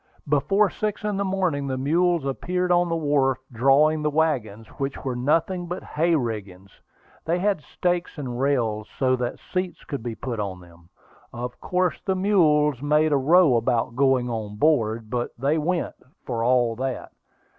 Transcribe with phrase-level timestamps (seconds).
[0.27, 5.03] Before six in the morning, the mules appeared on the wharf, drawing the wagons, which
[5.05, 6.71] were nothing but "hay riggings."
[7.25, 10.89] They had stakes and rails, so that seats could be put on them.
[11.31, 15.93] Of course the mules made a row about going on board; but they went,
[16.25, 17.11] for all that.